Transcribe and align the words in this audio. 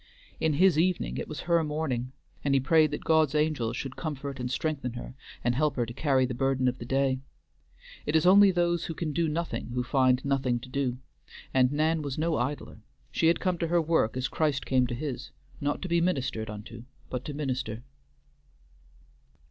In 0.39 0.53
his 0.53 0.79
evening 0.79 1.17
it 1.19 1.27
was 1.27 1.41
her 1.41 1.63
morning, 1.63 2.11
and 2.43 2.55
he 2.55 2.59
prayed 2.59 2.89
that 2.89 3.03
God's 3.03 3.35
angels 3.35 3.77
should 3.77 3.95
comfort 3.95 4.39
and 4.39 4.49
strengthen 4.49 4.93
her 4.93 5.13
and 5.43 5.53
help 5.53 5.75
her 5.75 5.85
to 5.85 5.93
carry 5.93 6.25
the 6.25 6.33
burden 6.33 6.67
of 6.67 6.79
the 6.79 6.85
day. 6.87 7.19
It 8.07 8.15
is 8.15 8.25
only 8.25 8.49
those 8.49 8.85
who 8.85 8.95
can 8.95 9.13
do 9.13 9.27
nothing 9.27 9.67
who 9.75 9.83
find 9.83 10.25
nothing 10.25 10.59
to 10.61 10.69
do, 10.69 10.97
and 11.53 11.71
Nan 11.71 12.01
was 12.01 12.17
no 12.17 12.37
idler; 12.37 12.79
she 13.11 13.27
had 13.27 13.39
come 13.39 13.59
to 13.59 13.67
her 13.67 13.79
work 13.79 14.17
as 14.17 14.27
Christ 14.27 14.65
came 14.65 14.87
to 14.87 14.95
his, 14.95 15.29
not 15.59 15.83
to 15.83 15.87
be 15.87 16.01
ministered 16.01 16.49
unto 16.49 16.85
but 17.11 17.23
to 17.25 17.35
minister. 17.35 17.83